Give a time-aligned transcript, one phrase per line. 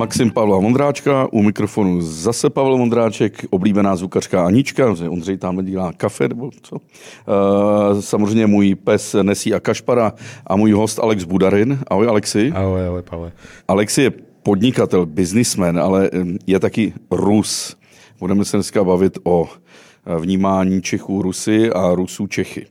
[0.00, 6.28] Maxim Pavla Vondráčka, u mikrofonu zase Pavel Vondráček, oblíbená zvukařka Anička, Ondřej tam dělá kafe,
[6.28, 6.76] nebo co?
[6.76, 10.12] Uh, samozřejmě můj pes Nesí a Kašpara
[10.46, 11.78] a můj host Alex Budarin.
[11.88, 12.52] Ahoj Alexi.
[12.54, 13.32] Ahoj, ahoj Pavle.
[13.68, 14.10] Alexi je
[14.42, 16.10] podnikatel, businessman, ale
[16.46, 17.76] je taky Rus.
[18.20, 19.48] Budeme se dneska bavit o
[20.18, 22.66] vnímání Čechů Rusy a Rusů Čechy.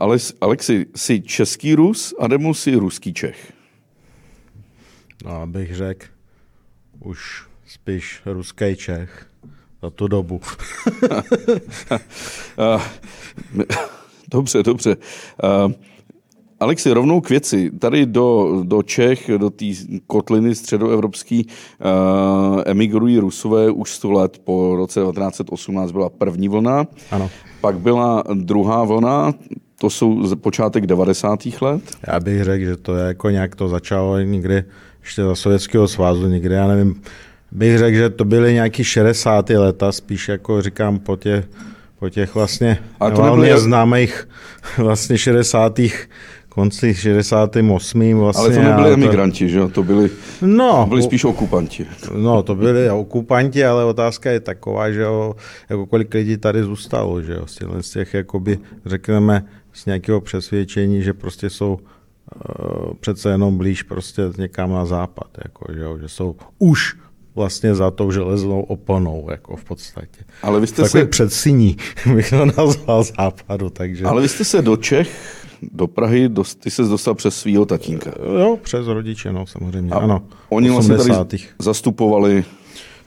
[0.00, 3.52] Ale Alexi, jsi český Rus, anebo jsi ruský Čech?
[5.24, 6.06] No, abych řekl,
[7.00, 9.26] už spíš ruský Čech
[9.82, 10.40] za tu dobu.
[14.30, 14.96] dobře, dobře.
[16.60, 17.70] Alexi, rovnou k věci.
[17.78, 19.64] Tady do, do Čech, do té
[20.06, 24.38] kotliny středoevropský uh, emigrují Rusové už 100 let.
[24.44, 26.86] Po roce 1918 byla první vlna.
[27.10, 27.30] Ano.
[27.60, 29.34] Pak byla druhá vlna,
[29.80, 31.40] to jsou počátek 90.
[31.60, 31.82] let.
[32.06, 34.64] Já bych řekl, že to je jako nějak to začalo někdy
[35.02, 37.02] ještě za Sovětského svazu, někdy, já nevím,
[37.52, 39.50] bych řekl, že to byly nějaký 60.
[39.50, 41.44] leta, spíš jako říkám po těch,
[41.98, 43.60] po těch vlastně A to nebyly...
[43.60, 44.28] známých
[44.78, 45.80] vlastně 60
[46.48, 48.14] konci 68.
[48.14, 48.44] Vlastně.
[48.44, 50.10] Ale to nebyli emigranti, že To byli,
[50.42, 51.86] no, to byli spíš okupanti.
[52.14, 55.34] No, to byli okupanti, ale otázka je taková, že jo,
[55.70, 57.46] jako kolik lidí tady zůstalo, že jo,
[57.80, 61.78] z těch, jakoby, řekneme, z nějakého přesvědčení, že prostě jsou
[63.00, 66.96] přece jenom blíž prostě někam na západ, jako, že, jo, že jsou už
[67.34, 70.24] vlastně za tou železnou oponou, jako v podstatě.
[70.42, 71.06] Ale vy jste Takový se...
[71.06, 71.76] předsyní,
[72.14, 74.04] bych to nazval západu, takže...
[74.04, 75.40] Ale vy jste se do Čech
[75.72, 78.12] do Prahy, dost, ty se dostal přes svého tatínka.
[78.40, 80.22] Jo, přes rodiče, no samozřejmě, A ano.
[80.48, 82.44] Oni vlastně tady zastupovali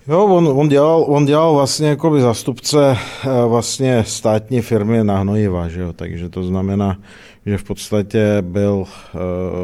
[0.08, 5.20] Jo, on, on, dělal, on dělal vlastně jako by zastupce eh, vlastně státní firmy na
[5.20, 5.94] hnojiva, že jo?
[5.94, 6.98] takže to znamená,
[7.46, 8.84] že v podstatě byl,
[9.16, 9.18] eh,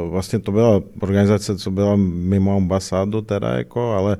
[0.09, 4.17] vlastně to byla organizace, co byla mimo ambasádu teda, jako, ale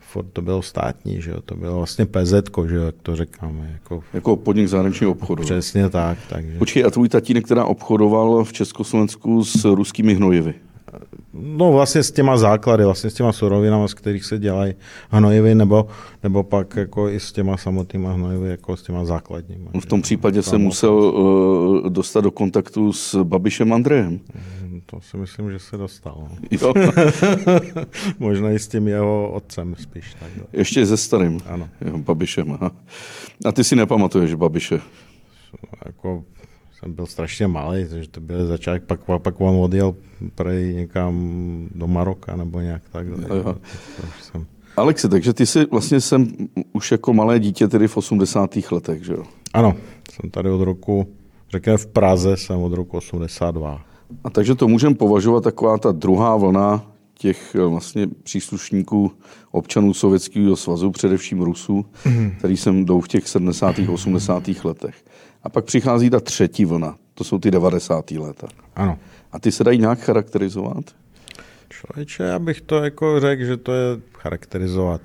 [0.00, 1.40] furt to bylo státní, že jo?
[1.44, 2.34] to bylo vlastně PZ,
[2.68, 3.70] že jo, jak to říkáme.
[3.72, 5.42] Jako, jako podnik zahraničního obchodu.
[5.42, 6.18] Přesně tak.
[6.28, 6.58] Takže.
[6.58, 10.54] Počkej, a tvůj tatínek, která obchodoval v Československu s ruskými hnojivy?
[11.40, 14.74] No vlastně s těma základy, vlastně s těma surovinami, z kterých se dělají
[15.10, 15.86] hnojivy, nebo,
[16.22, 19.70] nebo pak jako i s těma samotnýma hnojivy, jako s těma základníma.
[19.80, 24.20] V tom případě se musel uh, dostat do kontaktu s Babišem Andrejem.
[24.62, 26.28] Mm, to si myslím, že se dostal.
[26.50, 26.74] Jo.
[28.18, 30.14] Možná i s tím jeho otcem spíš.
[30.20, 31.68] Tak, Ještě se starým ano.
[31.80, 32.52] Jo, Babišem.
[32.52, 32.70] Aha.
[33.44, 34.80] A ty si nepamatuješ Babiše?
[35.86, 36.24] Jako
[36.78, 39.94] jsem byl strašně malý, takže to byl začátek, pak, pak on odjel
[40.34, 41.14] prej někam
[41.74, 43.06] do Maroka nebo nějak tak.
[44.22, 44.46] Jsem...
[44.76, 46.28] Alexi, takže ty jsi vlastně jsem
[46.72, 48.50] už jako malé dítě tedy v 80.
[48.70, 49.22] letech, že jo?
[49.54, 49.74] Ano,
[50.12, 51.06] jsem tady od roku,
[51.50, 53.80] řekněme v Praze jsem od roku 82.
[54.24, 59.12] A takže to můžeme považovat taková ta druhá vlna těch eh, vlastně příslušníků
[59.50, 62.30] občanů Sovětského svazu, především Rusů, mm.
[62.38, 63.76] který jsem jdou v těch 70.
[63.88, 64.48] 80.
[64.64, 65.04] letech.
[65.42, 68.10] A pak přichází ta třetí vlna, to jsou ty 90.
[68.10, 68.46] léta.
[68.76, 68.98] Ano.
[69.32, 70.84] A ty se dají nějak charakterizovat?
[71.68, 75.00] Člověče, já bych to jako řekl, že to je charakterizovat.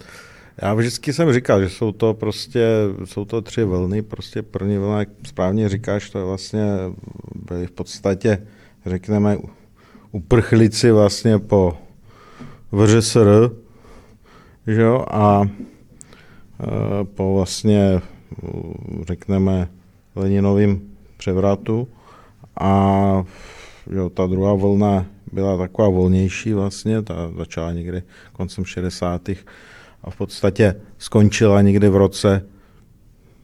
[0.61, 2.67] Já vždycky jsem říkal, že jsou to prostě,
[3.05, 6.65] jsou to tři vlny, prostě první vlna, jak správně říkáš, to je vlastně
[7.35, 8.47] byly v podstatě,
[8.85, 9.37] řekneme,
[10.11, 11.77] uprchlici vlastně po
[12.71, 13.51] VŘSR,
[14.67, 18.01] že jo, a e, po vlastně,
[19.07, 19.69] řekneme,
[20.15, 20.81] Leninovým
[21.17, 21.87] převratu
[22.59, 23.23] a
[23.91, 29.29] jo, ta druhá vlna byla taková volnější vlastně, ta začala někdy koncem 60.
[30.03, 32.45] a v podstatě skončila někdy v roce,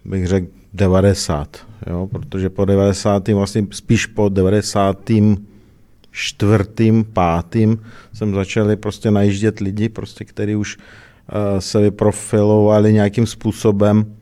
[0.05, 1.57] bych řekl, 90,
[1.89, 3.27] jo, protože po 90.
[3.27, 5.09] vlastně spíš po 90.
[6.17, 7.81] čtvrtým, pátým
[8.13, 14.17] jsem začali prostě najíždět lidi, prostě, kteří už uh, se vyprofilovali nějakým způsobem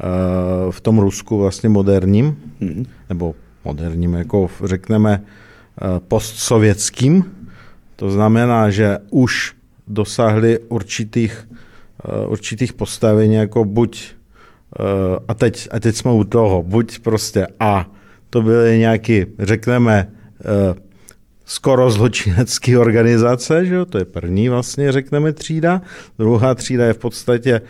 [0.00, 2.86] Eh, v tom Rusku vlastně moderním, hmm.
[3.08, 7.24] nebo moderním, jako řekneme eh, postsovětským.
[7.96, 9.54] To znamená, že už
[9.88, 11.48] dosáhli určitých,
[12.04, 14.18] eh, určitých postavení, jako buď,
[15.28, 17.90] a teď, a teď jsme u toho, buď prostě A,
[18.30, 20.12] to byly nějaký, řekneme,
[21.48, 23.84] skoro zločinecké organizace, že jo?
[23.84, 25.82] to je první vlastně, řekneme, třída.
[26.18, 27.60] Druhá třída je v podstatě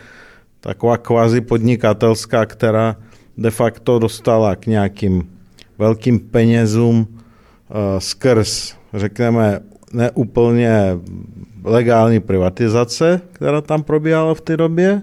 [0.59, 2.95] taková kvazi podnikatelská, která
[3.37, 5.29] de facto dostala k nějakým
[5.77, 7.15] velkým penězům uh,
[7.99, 9.59] skrz, řekneme,
[9.93, 10.99] neúplně
[11.63, 15.01] legální privatizace, která tam probíhala v té době.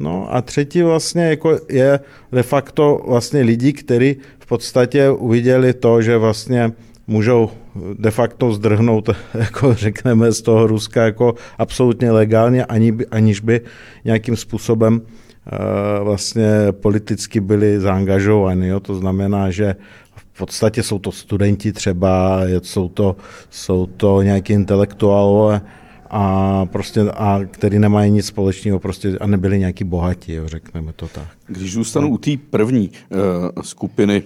[0.00, 2.00] No a třetí vlastně jako je
[2.32, 6.72] de facto vlastně lidi, kteří v podstatě uviděli to, že vlastně
[7.06, 7.50] můžou
[7.98, 13.60] de facto zdrhnout, jako řekneme, z toho Ruska jako absolutně legálně, ani, aniž by
[14.04, 18.68] nějakým způsobem uh, vlastně politicky byli zaangažováni.
[18.68, 18.80] Jo?
[18.80, 19.76] To znamená, že
[20.14, 23.16] v podstatě jsou to studenti třeba, jsou to,
[23.50, 25.60] jsou to nějaký intelektuálové,
[26.14, 31.08] a prostě, a který nemají nic společného prostě a nebyli nějaký bohatí, jo, řekneme to
[31.08, 31.28] tak.
[31.46, 34.22] Když zůstanu u té první uh, skupiny,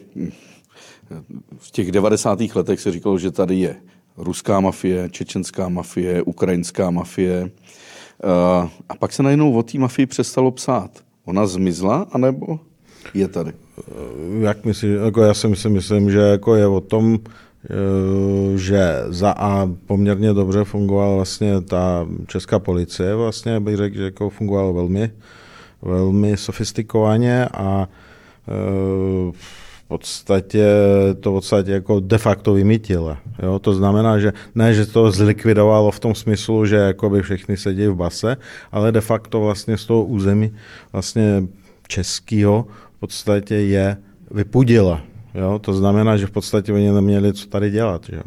[1.58, 2.38] v těch 90.
[2.55, 3.76] letech se říkalo, že tady je
[4.17, 7.43] ruská mafie, čečenská mafie, ukrajinská mafie.
[7.43, 10.91] Uh, a pak se najednou o té mafii přestalo psát.
[11.25, 12.61] Ona zmizla, anebo
[13.14, 13.53] je tady?
[14.41, 17.19] Jak myslím, jako já si myslím, myslím, že jako je o tom,
[17.70, 24.05] Eh, že za A poměrně dobře fungovala vlastně ta česká policie, vlastně bych řekl, že
[24.05, 25.11] jako fungovalo velmi,
[25.82, 27.88] velmi sofistikovaně a
[28.49, 29.32] eh,
[29.88, 30.67] podstatě
[31.21, 33.19] to v podstatě jako de facto vymítila.
[33.43, 33.59] Jo?
[33.59, 37.94] To znamená, že ne, že to zlikvidovalo v tom smyslu, že by všichni sedí v
[37.94, 38.37] base,
[38.73, 40.53] ale de facto vlastně z toho území
[40.93, 41.43] vlastně
[41.88, 42.67] českého
[42.97, 43.97] v podstatě je
[44.31, 45.03] vypudila.
[45.35, 45.59] Jo?
[45.59, 48.09] To znamená, že v podstatě oni neměli co tady dělat.
[48.09, 48.23] Jo?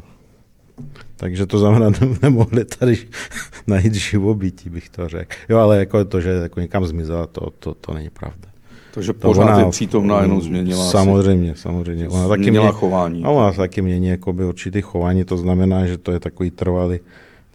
[1.16, 1.92] Takže to znamená,
[2.22, 2.98] nemohli tady
[3.68, 5.36] najít živobytí, bych to řekl.
[5.50, 8.50] Jo, ale jako to, že jako někam zmizela, to, to, to není pravda.
[8.94, 12.09] Takže pořád ona, je přítomná, jenom změnila Samozřejmě, asi, samozřejmě.
[12.09, 13.24] Ona taky měla chování.
[13.24, 17.00] A ona taky mění jakoby určitý chování, to znamená, že to je takový trvalý,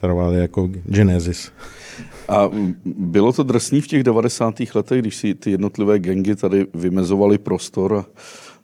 [0.01, 1.53] trvalý jako genesis.
[2.29, 2.51] A
[2.85, 4.55] bylo to drsný v těch 90.
[4.75, 8.05] letech, když si ty jednotlivé gengy tady vymezovaly prostor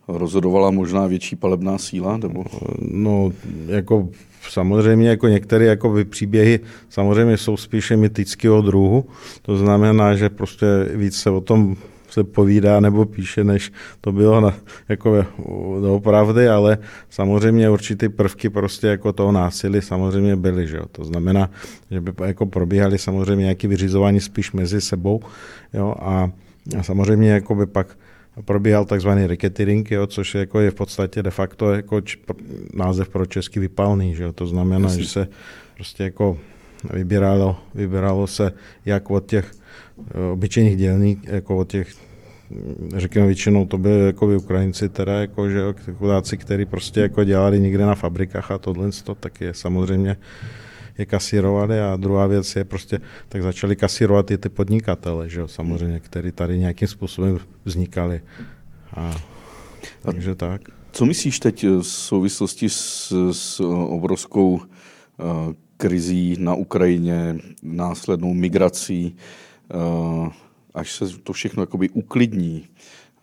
[0.08, 2.16] a rozhodovala možná větší palebná síla?
[2.16, 2.44] Nebo?
[2.78, 3.32] No,
[3.66, 4.08] jako
[4.50, 9.04] samozřejmě jako některé jako příběhy samozřejmě jsou spíše mytického druhu,
[9.42, 11.76] to znamená, že prostě víc se o tom
[12.10, 14.54] se povídá nebo píše, než to bylo na,
[14.88, 15.26] jako
[15.88, 16.78] opravdy, ale
[17.10, 20.84] samozřejmě určité prvky prostě jako toho násilí samozřejmě byly, že jo?
[20.92, 21.50] to znamená,
[21.90, 25.20] že by jako probíhaly samozřejmě nějaké vyřizování spíš mezi sebou,
[25.74, 26.30] jo, a,
[26.78, 27.96] a samozřejmě jako by pak
[28.44, 32.16] probíhal takzvaný racketeering, jo, což je, jako je v podstatě de facto jako č,
[32.74, 34.14] název pro český vypalný.
[34.14, 34.32] Že jo.
[34.32, 35.02] To znamená, Jasně.
[35.02, 35.28] že se
[35.76, 36.38] prostě jako
[36.92, 38.52] vybíralo, vybíralo se
[38.84, 39.52] jak od těch
[39.98, 41.88] eh, obyčejných dělník, jako od těch
[42.96, 45.60] řekněme většinou to byly jako Ukrajinci, teda jako, že
[45.94, 50.16] chudáci, kteří prostě jako dělali někde na fabrikách a tohle, to, tak je samozřejmě
[50.98, 55.48] je kasírovali a druhá věc je prostě, tak začali kasírovat i ty podnikatele, že jo,
[55.48, 58.20] samozřejmě, který tady nějakým způsobem vznikali.
[58.94, 59.16] A,
[60.02, 60.60] takže tak.
[60.92, 64.60] Co myslíš teď v souvislosti s, s obrovskou uh,
[65.80, 69.16] krizí na Ukrajině, následnou migrací,
[69.74, 70.28] uh,
[70.74, 72.68] až se to všechno jakoby uklidní,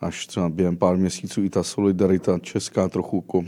[0.00, 3.44] až třeba během pár měsíců i ta solidarita česká trochu jako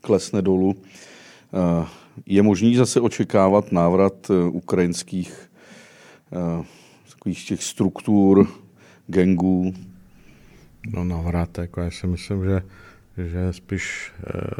[0.00, 1.86] klesne dolů, uh,
[2.26, 5.50] je možný zase očekávat návrat eh, ukrajinských
[7.10, 8.48] takových těch struktur,
[9.06, 9.74] gangů?
[10.92, 12.62] No návrat, jako já si myslím, že,
[13.16, 14.12] že spíš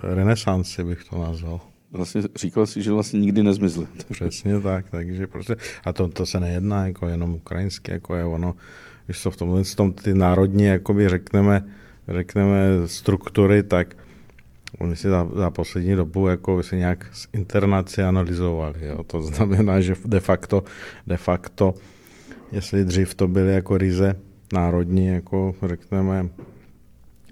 [0.02, 1.60] renesanci bych to nazval.
[1.94, 3.86] Vlastně říkal si, že vlastně nikdy nezmizly.
[4.10, 8.54] Přesně tak, takže prostě, a to, to se nejedná jako jenom ukrajinské, jako je ono,
[9.06, 11.64] když jsou v tomhle tom ty národní, jakoby řekneme,
[12.08, 13.96] řekneme struktury, tak
[14.78, 18.86] Oni si za, za poslední dobu jako se nějak internacionalizovali.
[18.86, 19.04] Jo.
[19.04, 20.64] To znamená, že de facto,
[21.06, 21.74] de facto,
[22.52, 24.16] jestli dřív to byly jako ryze
[24.52, 26.28] národní, jako řekneme,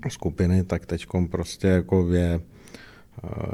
[0.08, 2.40] skupiny, tak teď prostě jako je,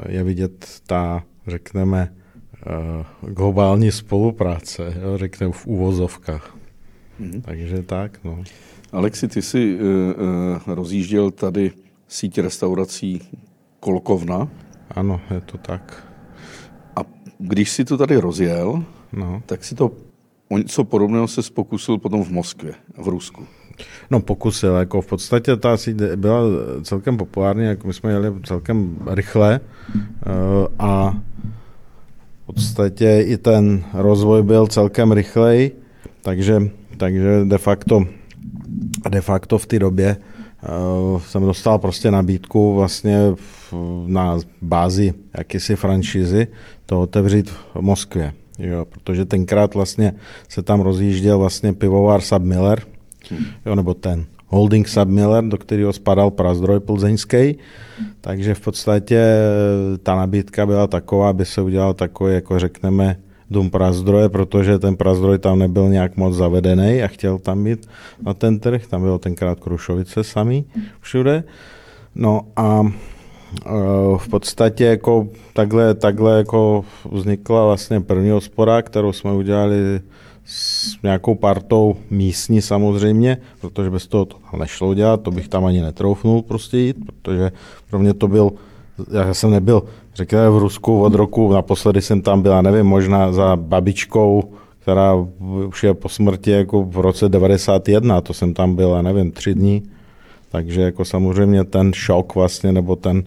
[0.09, 2.13] je vidět ta, řekneme,
[2.67, 6.57] eh, globální spolupráce, jo, řekneme v úvozovkách.
[7.21, 7.41] Mm-hmm.
[7.41, 8.43] Takže tak, no.
[8.91, 11.71] Alexi, ty jsi uh, uh, rozjížděl tady
[12.07, 13.21] síť restaurací
[13.79, 14.49] Kolkovna.
[14.89, 16.07] Ano, je to tak.
[16.95, 16.99] A
[17.37, 19.43] když si to tady rozjel, no.
[19.45, 19.91] tak si to
[20.49, 23.47] o něco podobného se pokusil potom v Moskvě, v Rusku.
[24.11, 26.41] No pokusil, jako v podstatě ta síť byla
[26.83, 30.29] celkem populární, jako my jsme jeli celkem rychle eh,
[30.79, 31.15] a
[32.43, 35.71] v podstatě i ten rozvoj byl celkem rychlej,
[36.21, 36.61] takže,
[36.97, 38.05] takže de facto,
[39.09, 43.19] de facto v té době uh, jsem dostal prostě nabídku vlastně
[44.05, 46.47] na bázi jakési franšízy
[46.85, 48.33] to otevřít v Moskvě.
[48.59, 50.13] Jo, protože tenkrát vlastně
[50.49, 52.98] se tam rozjížděl vlastně pivovar Submiller, hmm.
[53.65, 57.57] Jo, nebo ten holding Submiller, do kterého spadal Prazdroj plzeňský.
[58.21, 63.17] Takže v podstatě eh, ta nabídka byla taková, aby se udělal takový, jako řekneme,
[63.51, 67.89] dům Prazdroje, protože ten Prazdroj tam nebyl nějak moc zavedený a chtěl tam být
[68.21, 68.87] na ten trh.
[68.87, 70.65] Tam bylo tenkrát Krušovice samý
[71.01, 71.43] všude.
[72.15, 72.81] No a
[74.17, 80.01] v podstatě jako takhle, takhle jako vznikla vlastně první hospoda, kterou jsme udělali
[80.49, 85.81] s nějakou partou místní samozřejmě, protože bez toho to nešlo udělat, to bych tam ani
[85.81, 87.51] netroufnul prostě jít, protože
[87.89, 88.51] pro mě to byl,
[89.11, 89.83] já jsem nebyl,
[90.15, 95.13] řekněme v Rusku od roku, naposledy jsem tam byla, nevím, možná za babičkou, která
[95.67, 99.83] už je po smrti jako v roce 91, to jsem tam byl, nevím, tři dní,
[100.51, 103.23] takže jako samozřejmě ten šok vlastně, nebo ten,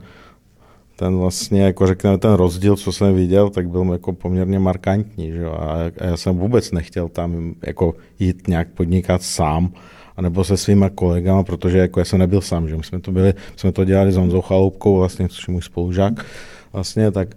[1.03, 5.47] ten vlastně, jako řekněme, ten rozdíl, co jsem viděl, tak byl jako poměrně markantní, že?
[5.47, 9.73] A, já jsem vůbec nechtěl tam jako jít nějak podnikat sám,
[10.17, 13.35] anebo se svýma kolegama, protože jako já jsem nebyl sám, že my jsme to byli,
[13.57, 16.25] jsme to dělali s Honzou Chaloupkou, vlastně, což je můj spolužák,
[16.73, 17.29] vlastně, tak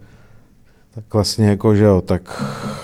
[0.96, 2.44] tak vlastně jako, že jo, tak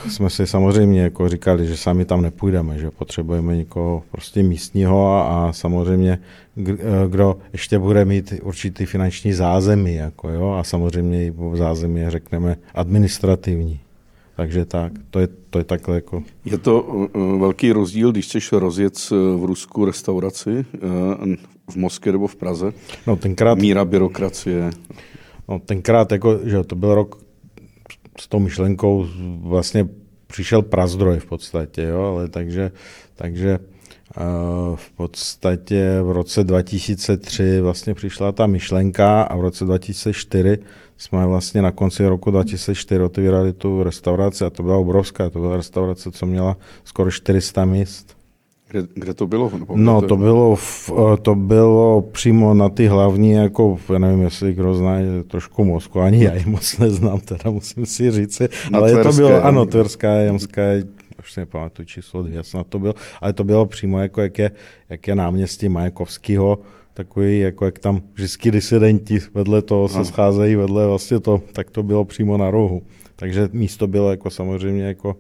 [0.10, 5.22] jsme si samozřejmě jako říkali, že sami tam nepůjdeme, že potřebujeme někoho prostě místního a,
[5.22, 6.20] a samozřejmě
[7.08, 12.58] kdo ještě bude mít určitý finanční zázemí, jako jo, a samozřejmě i v zázemí řekneme
[12.76, 13.80] administrativní.
[14.36, 16.24] Takže tak, to je, to je takhle jako...
[16.46, 21.36] Je to uh, velký rozdíl, když chceš rozjet v Rusku restauraci uh,
[21.70, 22.74] v Moskvě nebo v Praze?
[23.08, 23.58] No tenkrát...
[23.58, 24.70] Míra byrokracie.
[25.50, 27.18] No tenkrát, jako, že to byl rok
[28.22, 29.08] s tou myšlenkou
[29.42, 29.88] vlastně
[30.28, 32.72] přišel prazdroj v podstatě, jo, ale takže,
[33.16, 33.60] takže
[34.76, 40.58] v podstatě v roce 2003 vlastně přišla ta myšlenka a v roce 2004
[40.98, 45.58] jsme vlastně na konci roku 2004 otevírali tu restauraci a to byla obrovská, to byla
[45.58, 48.21] restaurace, co měla skoro 400 míst.
[48.72, 49.52] Kde, kde to bylo?
[49.76, 54.76] No, to bylo, v, to bylo přímo na ty hlavní, jako, já nevím, jestli kdo
[54.76, 54.96] zná,
[55.28, 58.42] trošku Moskvu, ani já ji moc neznám, teda musím si říct,
[58.74, 60.62] ale to bylo, ano, Tverská, Jamská,
[61.20, 64.52] už si nepamatuju číslo dvě, snad to bylo, ale to bylo přímo jako jak je,
[64.90, 66.60] jak je náměstí Majakovského,
[66.94, 71.84] takový, jako jak tam vždycky disidenti vedle toho se scházejí, vedle vlastně to, tak to
[71.84, 72.82] bylo přímo na rohu.
[73.16, 75.16] Takže místo bylo jako samozřejmě jako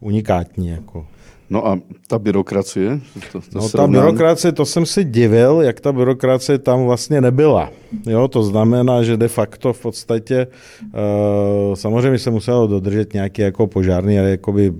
[0.00, 0.68] unikátní.
[0.68, 1.06] Jako.
[1.50, 3.00] No a ta byrokracie?
[3.32, 7.70] To, to no ta byrokracie, to jsem si divil, jak ta byrokracie tam vlastně nebyla.
[8.06, 10.46] Jo, to znamená, že de facto v podstatě
[10.82, 14.72] uh, samozřejmě se muselo dodržet nějaké jako požární jakoby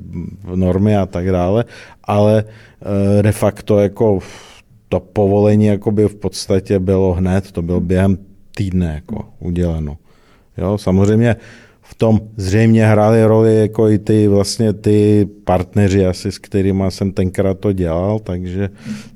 [0.55, 1.65] normy a tak dále,
[2.05, 4.19] ale uh, de facto jako
[4.89, 8.19] to povolení jakoby v podstatě bylo hned, to bylo během
[8.57, 9.97] týdne jako uděleno.
[10.59, 11.37] Jo, samozřejmě
[11.89, 17.13] v tom zřejmě hrály roli jako i ty vlastně ty partneři asi, s kterými jsem
[17.13, 18.69] tenkrát to dělal, takže,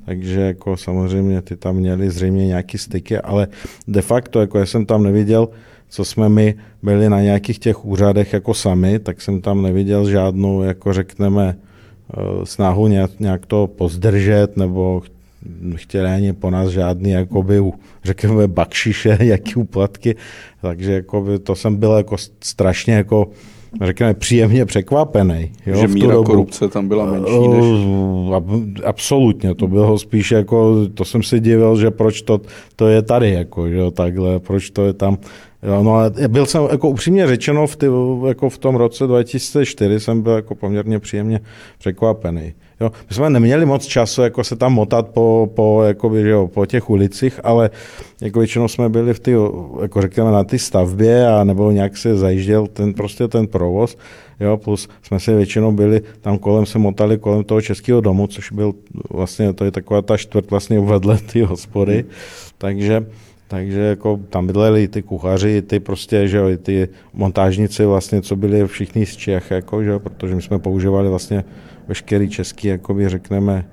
[0.05, 3.47] takže jako samozřejmě ty tam měli zřejmě nějaký styky, ale
[3.87, 5.49] de facto jako já jsem tam neviděl,
[5.89, 10.61] co jsme my byli na nějakých těch úřadech jako sami, tak jsem tam neviděl žádnou,
[10.61, 15.01] jako řekneme, eh, snahu nějak, nějak to pozdržet nebo
[15.75, 17.61] chtěli ani po nás žádný, jakoby,
[18.03, 20.15] řekněme, bakšiše, jaký úplatky,
[20.61, 23.29] takže jakoby, to jsem byl jako strašně jako
[23.81, 25.51] řekněme, příjemně překvapený.
[25.65, 26.23] Jo, že míra dobu.
[26.23, 27.63] korupce tam byla menší než...
[28.85, 32.41] Absolutně, to bylo spíš jako, to jsem si divil, že proč to,
[32.75, 35.17] to je tady, jako, že takhle, proč to je tam.
[35.63, 37.85] Jo, no ale byl jsem, jako upřímně řečeno, v, ty,
[38.27, 41.39] jako v tom roce 2004 jsem byl jako poměrně příjemně
[41.79, 42.53] překvapený.
[42.81, 46.65] Jo, my jsme neměli moc času jako se tam motat po, po, jakoby, jo, po
[46.65, 47.69] těch ulicích, ale
[48.21, 49.35] jako většinou jsme byli v ty,
[49.81, 53.97] jako řekněme, na ty stavbě a nebo nějak se zajížděl ten, prostě ten provoz.
[54.39, 58.51] Jo, plus jsme se většinou byli, tam kolem se motali kolem toho českého domu, což
[58.51, 58.73] byl
[59.09, 62.05] vlastně, to je taková ta čtvrt vlastně vedle ty hospody.
[62.57, 63.05] Takže
[63.47, 68.67] takže jako tam bydleli ty kuchaři, ty prostě, že jo, ty montážníci vlastně, co byli
[68.67, 71.43] všichni z Čech, jako, že jo, protože my jsme používali vlastně
[71.91, 73.65] veškerý český, jakoby řekneme,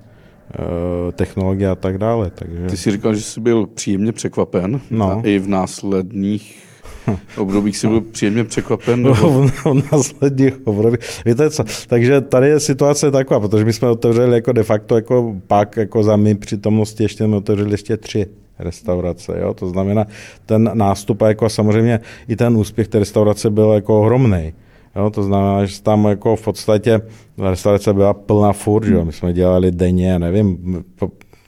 [0.51, 2.31] eh, technologie a tak dále.
[2.31, 2.67] Takže...
[2.67, 5.11] Ty jsi říkal, že jsi byl příjemně překvapen no.
[5.11, 6.63] a i v následných
[7.37, 9.03] obdobích jsi byl příjemně překvapen?
[9.03, 9.47] Nebo...
[9.65, 11.01] v následních obdobích.
[11.27, 15.37] Víte co, takže tady je situace taková, protože my jsme otevřeli jako de facto jako
[15.47, 18.27] pak jako za mý přítomnosti ještě jsme otevřeli ještě tři
[18.59, 19.39] restaurace.
[19.41, 19.55] Jo?
[19.55, 20.07] To znamená,
[20.47, 24.53] ten nástup a jako samozřejmě i ten úspěch té restaurace byl jako ohromný.
[24.99, 27.01] Jo, to znamená, že tam jako v podstatě
[27.39, 30.85] restaurace byla plná furt, že my jsme dělali denně, nevím,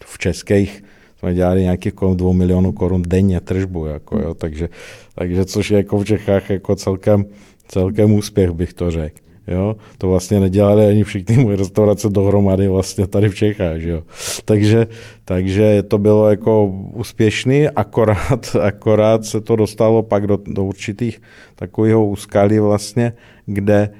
[0.04, 0.84] v českých
[1.18, 4.68] jsme dělali nějakých kolem dvou milionů korun denně tržbu, jako, jo, takže,
[5.14, 7.24] takže což je jako v Čechách jako celkem,
[7.68, 9.29] celkem úspěch, bych to řekl.
[9.50, 9.76] Jo?
[9.98, 13.80] To vlastně nedělali ani všichni moje restaurace dohromady vlastně tady v Čechách.
[13.80, 14.02] Jo?
[14.44, 14.86] Takže,
[15.24, 21.22] takže to bylo jako úspěšný, akorát, akorát se to dostalo pak do, do určitých
[21.54, 23.12] takového úskalí vlastně,
[23.46, 23.90] kde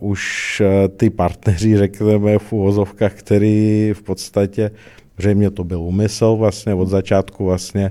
[0.00, 4.70] uh, už eh, ty partneři, řekneme v úvozovkách, který v podstatě,
[5.18, 7.90] zřejmě to byl úmysl vlastně od začátku vlastně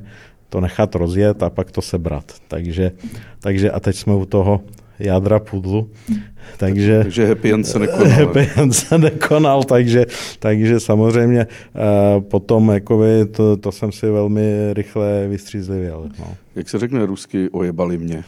[0.50, 2.24] to nechat rozjet a pak to sebrat.
[2.48, 2.92] Takže,
[3.40, 4.62] takže a teď jsme u toho
[5.02, 5.90] jádra pudlu.
[6.58, 8.08] Takže, takže happy end se nekonal.
[8.10, 10.06] Happy end se nekonal, takže,
[10.40, 16.10] takže samozřejmě uh, potom jakoby, to, to jsem si velmi rychle vystřízlivěl.
[16.20, 16.36] No.
[16.56, 18.24] Jak se řekne rusky, ojebali mě?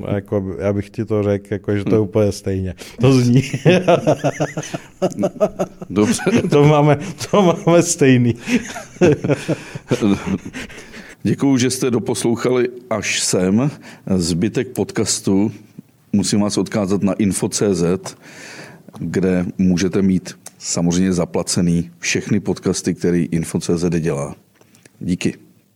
[0.00, 2.02] No, jako, já bych ti to řekl, jako, že to je hm.
[2.02, 2.74] úplně stejně.
[3.00, 3.42] To zní.
[5.90, 6.22] Dobře.
[6.50, 6.98] to, máme,
[7.30, 8.34] to máme stejný.
[11.22, 13.70] Děkuju, že jste doposlouchali až sem.
[14.16, 15.52] Zbytek podcastu
[16.12, 18.16] musím vás odkázat na info.cz,
[18.98, 24.36] kde můžete mít samozřejmě zaplacený všechny podcasty, který info.cz dělá.
[25.00, 25.47] Díky.